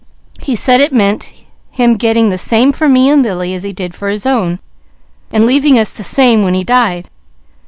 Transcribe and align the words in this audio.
He 0.41 0.55
said 0.55 0.81
it 0.81 0.91
meant 0.91 1.31
him 1.69 1.95
getting 1.95 2.29
the 2.29 2.37
same 2.39 2.71
for 2.71 2.89
me 2.89 3.07
and 3.07 3.21
Lily 3.21 3.53
as 3.53 3.61
he 3.61 3.71
did 3.71 3.93
for 3.93 4.09
his 4.09 4.25
own, 4.25 4.57
and 5.31 5.45
leaving 5.45 5.77
us 5.77 5.91
the 5.91 6.01
same 6.01 6.41
when 6.41 6.55
he 6.55 6.63
died. 6.63 7.07